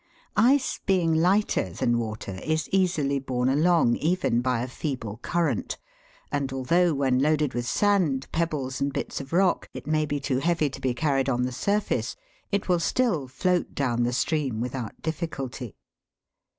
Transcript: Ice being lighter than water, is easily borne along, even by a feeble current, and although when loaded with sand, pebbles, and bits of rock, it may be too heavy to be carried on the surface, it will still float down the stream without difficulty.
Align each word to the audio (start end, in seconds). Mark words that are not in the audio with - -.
Ice 0.35 0.79
being 0.87 1.13
lighter 1.13 1.69
than 1.73 1.99
water, 1.99 2.39
is 2.43 2.67
easily 2.71 3.19
borne 3.19 3.49
along, 3.49 3.97
even 3.97 4.41
by 4.41 4.63
a 4.63 4.67
feeble 4.67 5.17
current, 5.17 5.77
and 6.31 6.51
although 6.51 6.91
when 6.95 7.19
loaded 7.19 7.53
with 7.53 7.67
sand, 7.67 8.25
pebbles, 8.31 8.81
and 8.81 8.91
bits 8.91 9.21
of 9.21 9.31
rock, 9.31 9.69
it 9.75 9.85
may 9.85 10.07
be 10.07 10.19
too 10.19 10.39
heavy 10.39 10.71
to 10.71 10.81
be 10.81 10.95
carried 10.95 11.29
on 11.29 11.43
the 11.43 11.51
surface, 11.51 12.15
it 12.51 12.67
will 12.67 12.79
still 12.79 13.27
float 13.27 13.75
down 13.75 14.01
the 14.01 14.11
stream 14.11 14.59
without 14.59 14.99
difficulty. 15.03 15.75